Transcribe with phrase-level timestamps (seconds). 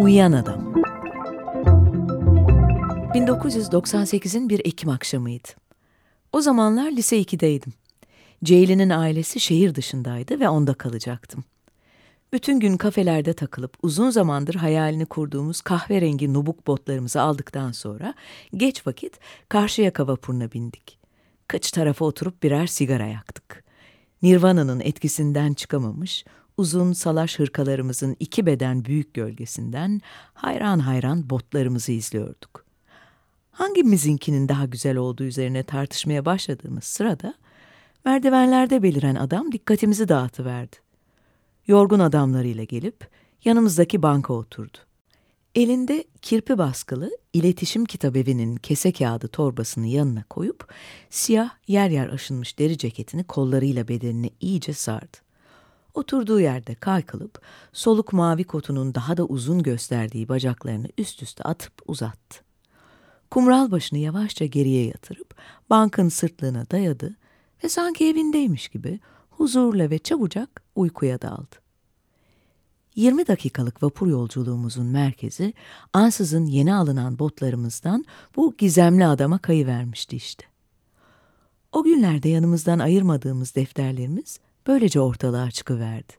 [0.00, 0.74] Uyuyan Adam
[3.14, 5.48] 1998'in bir Ekim akşamıydı.
[6.32, 7.72] O zamanlar lise 2'deydim.
[8.44, 11.44] Ceylin'in ailesi şehir dışındaydı ve onda kalacaktım.
[12.32, 18.14] Bütün gün kafelerde takılıp uzun zamandır hayalini kurduğumuz kahverengi nubuk botlarımızı aldıktan sonra
[18.56, 20.98] geç vakit Karşıyaka vapuruna bindik.
[21.48, 23.64] Kıç tarafa oturup birer sigara yaktık.
[24.22, 26.24] Nirvana'nın etkisinden çıkamamış,
[26.60, 30.00] uzun salaş hırkalarımızın iki beden büyük gölgesinden
[30.34, 32.64] hayran hayran botlarımızı izliyorduk.
[33.50, 37.34] Hangimizinkinin daha güzel olduğu üzerine tartışmaya başladığımız sırada
[38.04, 40.76] merdivenlerde beliren adam dikkatimizi dağıtıverdi.
[41.66, 43.08] Yorgun adamlarıyla gelip
[43.44, 44.78] yanımızdaki banka oturdu.
[45.54, 50.74] Elinde kirpi baskılı iletişim kitabevinin kese kağıdı torbasını yanına koyup
[51.10, 55.29] siyah yer yer aşınmış deri ceketini kollarıyla bedenine iyice sardı.
[55.94, 57.40] Oturduğu yerde kaykılıp
[57.72, 62.40] soluk mavi kotunun daha da uzun gösterdiği bacaklarını üst üste atıp uzattı.
[63.30, 65.34] Kumral başını yavaşça geriye yatırıp
[65.70, 67.16] bankın sırtlığına dayadı
[67.64, 71.56] ve sanki evindeymiş gibi huzurla ve çabucak uykuya daldı.
[72.94, 75.54] 20 dakikalık vapur yolculuğumuzun merkezi
[75.92, 78.04] ansızın yeni alınan botlarımızdan
[78.36, 80.44] bu gizemli adama kayıvermişti işte.
[81.72, 86.12] O günlerde yanımızdan ayırmadığımız defterlerimiz böylece ortalığa çıkıverdi.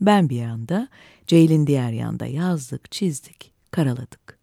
[0.00, 0.88] Ben bir yanda,
[1.26, 4.38] Ceylin diğer yanda yazdık, çizdik, karaladık.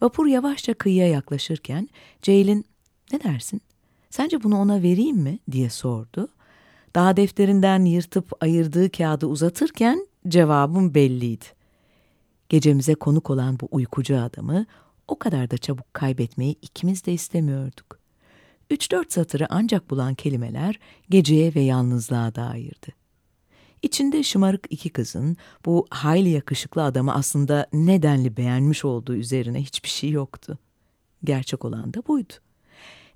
[0.00, 1.88] Vapur yavaşça kıyıya yaklaşırken
[2.22, 2.64] Ceylin,
[3.12, 3.60] ne dersin,
[4.10, 6.28] sence bunu ona vereyim mi diye sordu.
[6.94, 11.44] Daha defterinden yırtıp ayırdığı kağıdı uzatırken cevabım belliydi.
[12.48, 14.66] Gecemize konuk olan bu uykucu adamı
[15.08, 17.97] o kadar da çabuk kaybetmeyi ikimiz de istemiyorduk.
[18.70, 20.78] Üç dört satırı ancak bulan kelimeler
[21.10, 22.98] geceye ve yalnızlığa dairdi.
[23.82, 30.10] İçinde şımarık iki kızın bu hayli yakışıklı adamı aslında nedenli beğenmiş olduğu üzerine hiçbir şey
[30.10, 30.58] yoktu.
[31.24, 32.32] Gerçek olan da buydu.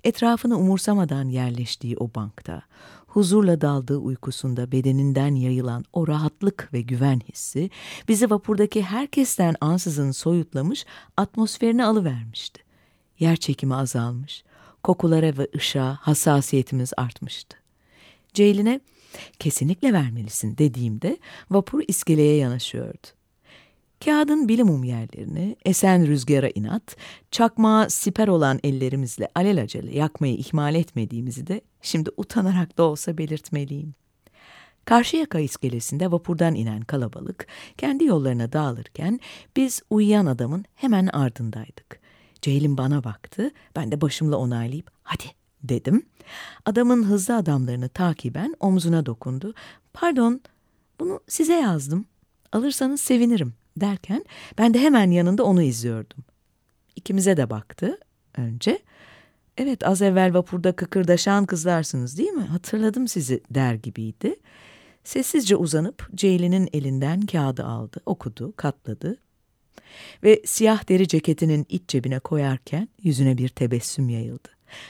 [0.04, 2.62] Etrafını umursamadan yerleştiği o bankta,
[3.06, 7.70] huzurla daldığı uykusunda bedeninden yayılan o rahatlık ve güven hissi
[8.08, 10.86] bizi vapurdaki herkesten ansızın soyutlamış,
[11.16, 12.62] atmosferini alıvermişti.
[13.18, 14.44] Yer çekimi azalmış,
[14.82, 17.56] kokulara ve ışığa hassasiyetimiz artmıştı.
[18.34, 18.80] Ceylin'e
[19.38, 21.18] kesinlikle vermelisin dediğimde
[21.50, 23.06] vapur iskeleye yanaşıyordu.
[24.04, 26.96] Kağıdın bilimum yerlerini esen rüzgara inat,
[27.30, 33.94] çakmağa siper olan ellerimizle alelacele yakmayı ihmal etmediğimizi de şimdi utanarak da olsa belirtmeliyim.
[34.84, 37.46] Karşıyaka iskelesinde vapurdan inen kalabalık
[37.78, 39.20] kendi yollarına dağılırken
[39.56, 42.01] biz uyuyan adamın hemen ardındaydık.
[42.42, 45.24] Ceylin bana baktı, ben de başımla onaylayıp hadi
[45.62, 46.02] dedim.
[46.64, 49.54] Adamın hızlı adamlarını takiben omzuna dokundu.
[49.92, 50.40] Pardon,
[51.00, 52.04] bunu size yazdım.
[52.52, 54.24] Alırsanız sevinirim derken
[54.58, 56.24] ben de hemen yanında onu izliyordum.
[56.96, 57.98] İkimize de baktı
[58.36, 58.82] önce.
[59.56, 62.42] Evet az evvel vapurda kıkırdaşan kızlarsınız değil mi?
[62.42, 64.36] Hatırladım sizi der gibiydi.
[65.04, 69.18] Sessizce uzanıp Ceylin'in elinden kağıdı aldı, okudu, katladı.
[70.22, 74.48] Ve siyah deri ceketinin iç cebine koyarken yüzüne bir tebessüm yayıldı.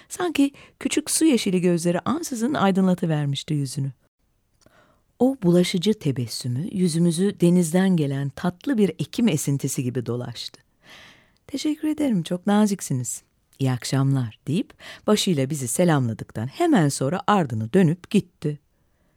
[0.09, 3.93] Sanki küçük su yeşili gözleri ansızın aydınlatıvermişti yüzünü.
[5.19, 10.63] O bulaşıcı tebessümü yüzümüzü denizden gelen tatlı bir ekim esintisi gibi dolaştı.
[11.47, 13.23] Teşekkür ederim, çok naziksiniz.
[13.59, 14.75] İyi akşamlar deyip
[15.07, 18.59] başıyla bizi selamladıktan hemen sonra ardını dönüp gitti.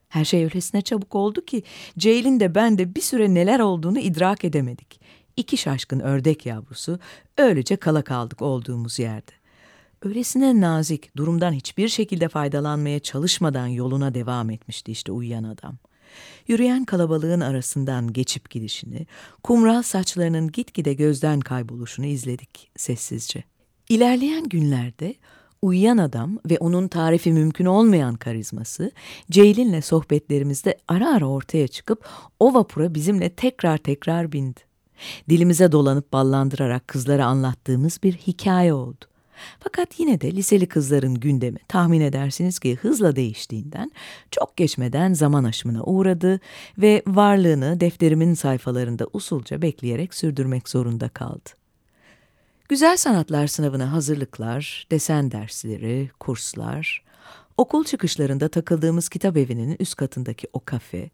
[0.09, 1.63] Her şey öylesine çabuk oldu ki
[1.97, 5.00] Ceylin de ben de bir süre neler olduğunu idrak edemedik.
[5.37, 6.99] İki şaşkın ördek yavrusu
[7.37, 9.31] öylece kala kaldık olduğumuz yerde.
[10.01, 15.77] Öylesine nazik, durumdan hiçbir şekilde faydalanmaya çalışmadan yoluna devam etmişti işte uyuyan adam.
[16.47, 19.07] Yürüyen kalabalığın arasından geçip gidişini,
[19.43, 23.43] kumral saçlarının gitgide gözden kayboluşunu izledik sessizce.
[23.89, 25.15] İlerleyen günlerde
[25.61, 28.91] uyuyan adam ve onun tarifi mümkün olmayan karizması
[29.31, 32.09] Ceylin'le sohbetlerimizde ara ara ortaya çıkıp
[32.39, 34.75] o vapura bizimle tekrar tekrar bindi.
[35.30, 39.06] Dilimize dolanıp ballandırarak kızlara anlattığımız bir hikaye oldu.
[39.59, 43.92] Fakat yine de liseli kızların gündemi tahmin edersiniz ki hızla değiştiğinden
[44.31, 46.39] çok geçmeden zaman aşımına uğradı
[46.77, 51.50] ve varlığını defterimin sayfalarında usulca bekleyerek sürdürmek zorunda kaldı.
[52.69, 57.03] Güzel sanatlar sınavına hazırlıklar, desen dersleri, kurslar,
[57.57, 61.09] okul çıkışlarında takıldığımız kitap evinin üst katındaki o kafe,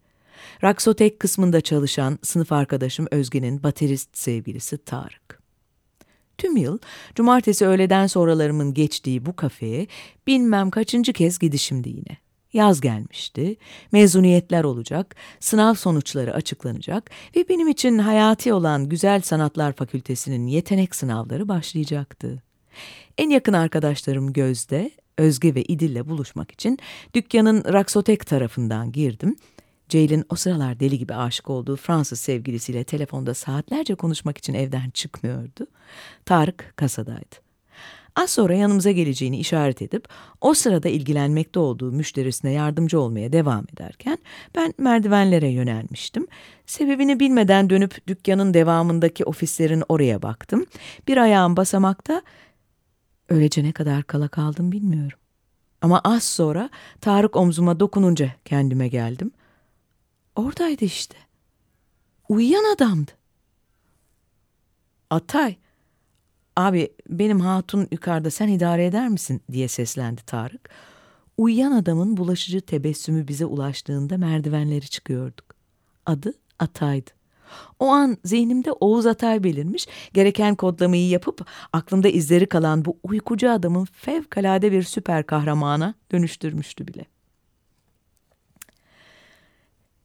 [0.64, 5.42] Raksotek kısmında çalışan sınıf arkadaşım Özge'nin baterist sevgilisi Tarık.
[6.38, 6.78] Tüm yıl
[7.14, 9.86] cumartesi öğleden sonralarımın geçtiği bu kafeye
[10.26, 12.16] bilmem kaçıncı kez gidişimdi yine.
[12.52, 13.56] Yaz gelmişti,
[13.92, 21.48] mezuniyetler olacak, sınav sonuçları açıklanacak ve benim için hayati olan Güzel Sanatlar Fakültesinin yetenek sınavları
[21.48, 22.42] başlayacaktı.
[23.18, 26.78] En yakın arkadaşlarım Gözde, Özge ve İdil'le buluşmak için
[27.14, 29.36] dükkanın Raksotek tarafından girdim.
[29.92, 35.66] Ceylin o sıralar deli gibi aşık olduğu Fransız sevgilisiyle telefonda saatlerce konuşmak için evden çıkmıyordu.
[36.24, 37.36] Tarık kasadaydı.
[38.16, 40.08] Az sonra yanımıza geleceğini işaret edip
[40.40, 44.18] o sırada ilgilenmekte olduğu müşterisine yardımcı olmaya devam ederken
[44.54, 46.26] ben merdivenlere yönelmiştim.
[46.66, 50.66] Sebebini bilmeden dönüp dükkanın devamındaki ofislerin oraya baktım.
[51.08, 52.22] Bir ayağım basamakta,
[53.28, 55.18] öylece ne kadar kala kaldım bilmiyorum.
[55.82, 59.30] Ama az sonra Tarık omzuma dokununca kendime geldim.
[60.36, 61.16] Oradaydı işte.
[62.28, 63.10] Uyuyan adamdı.
[65.10, 65.56] Atay,
[66.56, 70.70] abi benim hatun yukarıda sen idare eder misin diye seslendi Tarık.
[71.38, 75.44] Uyuyan adamın bulaşıcı tebessümü bize ulaştığında merdivenleri çıkıyorduk.
[76.06, 77.10] Adı Atay'dı.
[77.78, 83.84] O an zihnimde Oğuz Atay belirmiş, gereken kodlamayı yapıp aklımda izleri kalan bu uykucu adamın
[83.84, 87.04] fevkalade bir süper kahramana dönüştürmüştü bile.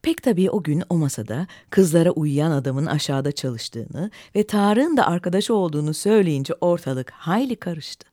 [0.07, 5.55] Pek tabii o gün o masada kızlara uyuyan adamın aşağıda çalıştığını ve Tarık'ın da arkadaşı
[5.55, 8.07] olduğunu söyleyince ortalık hayli karıştı.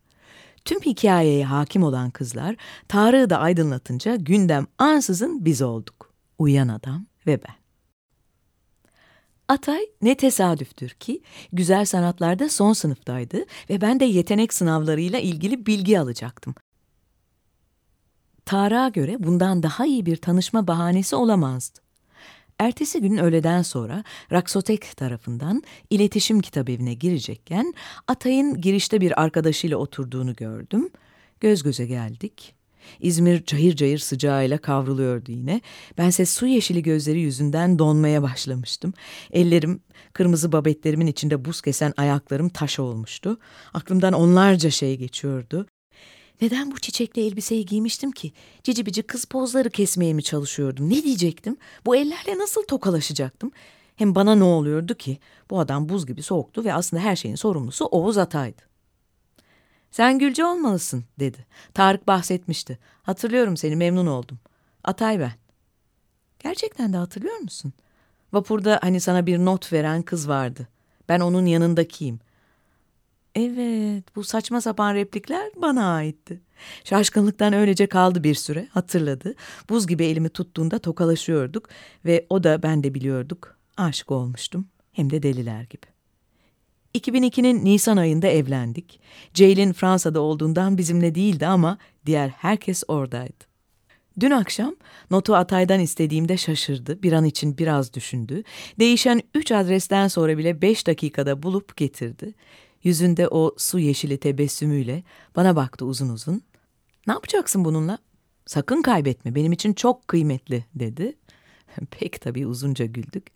[0.64, 2.56] Tüm hikayeye hakim olan kızlar
[2.88, 6.12] Tarık'ı da aydınlatınca gündem ansızın biz olduk.
[6.38, 7.54] Uyuyan adam ve ben.
[9.48, 16.00] Atay ne tesadüftür ki güzel sanatlarda son sınıftaydı ve ben de yetenek sınavlarıyla ilgili bilgi
[16.00, 16.54] alacaktım.
[18.44, 21.83] Tarık'a göre bundan daha iyi bir tanışma bahanesi olamazdı.
[22.58, 27.74] Ertesi gün öğleden sonra Raksotek tarafından iletişim kitabevine girecekken
[28.08, 30.90] Atay'ın girişte bir arkadaşıyla oturduğunu gördüm.
[31.40, 32.54] Göz göze geldik.
[33.00, 35.60] İzmir cayır cayır sıcağıyla kavruluyordu yine.
[35.98, 38.94] Bense su yeşili gözleri yüzünden donmaya başlamıştım.
[39.32, 39.80] Ellerim,
[40.12, 43.38] kırmızı babetlerimin içinde buz kesen ayaklarım taş olmuştu.
[43.74, 45.66] Aklımdan onlarca şey geçiyordu.
[46.40, 48.32] Neden bu çiçekli elbiseyi giymiştim ki?
[48.62, 50.90] Cici bici kız pozları kesmeye mi çalışıyordum?
[50.90, 51.56] Ne diyecektim?
[51.86, 53.50] Bu ellerle nasıl tokalaşacaktım?
[53.96, 55.18] Hem bana ne oluyordu ki?
[55.50, 58.62] Bu adam buz gibi soğuktu ve aslında her şeyin sorumlusu Oğuz Atay'dı.
[59.90, 61.46] Sen Gülce olmalısın dedi.
[61.74, 62.78] Tarık bahsetmişti.
[63.02, 64.38] Hatırlıyorum seni memnun oldum.
[64.84, 65.32] Atay ben.
[66.38, 67.72] Gerçekten de hatırlıyor musun?
[68.32, 70.68] Vapurda hani sana bir not veren kız vardı.
[71.08, 72.20] Ben onun yanındakiyim.
[73.34, 76.40] Evet, bu saçma sapan replikler bana aitti.
[76.84, 79.34] Şaşkınlıktan öylece kaldı bir süre, hatırladı.
[79.68, 81.68] Buz gibi elimi tuttuğunda tokalaşıyorduk
[82.04, 83.56] ve o da ben de biliyorduk.
[83.76, 85.86] Aşık olmuştum, hem de deliler gibi.
[86.94, 89.00] 2002'nin Nisan ayında evlendik.
[89.34, 93.44] Ceylin Fransa'da olduğundan bizimle değildi ama diğer herkes oradaydı.
[94.20, 94.76] Dün akşam
[95.10, 98.42] notu Atay'dan istediğimde şaşırdı, bir an için biraz düşündü.
[98.78, 102.34] Değişen üç adresten sonra bile beş dakikada bulup getirdi.
[102.84, 105.02] Yüzünde o su yeşili tebessümüyle
[105.36, 106.42] bana baktı uzun uzun.
[107.06, 107.98] Ne yapacaksın bununla?
[108.46, 111.16] Sakın kaybetme, benim için çok kıymetli dedi.
[111.90, 113.26] Pek tabii uzunca güldük.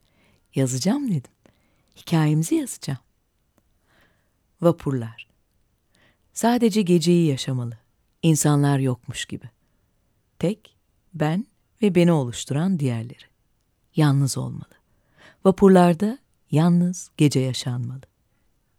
[0.54, 1.32] Yazacağım dedim.
[1.96, 2.98] Hikayemizi yazacağım.
[4.60, 5.28] Vapurlar.
[6.32, 7.78] Sadece geceyi yaşamalı.
[8.22, 9.50] İnsanlar yokmuş gibi.
[10.38, 10.76] Tek,
[11.14, 11.46] ben
[11.82, 13.24] ve beni oluşturan diğerleri.
[13.96, 14.74] Yalnız olmalı.
[15.44, 16.18] Vapurlarda
[16.50, 18.00] yalnız gece yaşanmalı.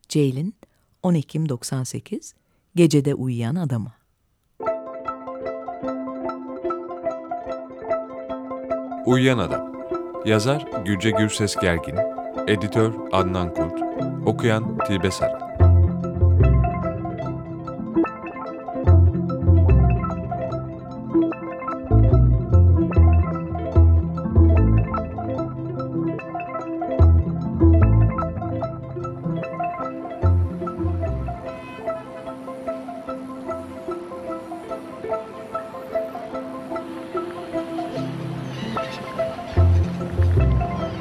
[0.10, 0.56] Ceylin
[1.03, 2.34] 10 Ekim 98
[2.75, 3.94] Gecede Uyuyan Adama.
[9.06, 9.74] Uyuyan Adam.
[10.25, 11.96] Yazar Gülce Gürses Gergin.
[12.48, 13.82] Editör Adnan Kurt.
[14.25, 15.38] Okuyan Tilbe Saran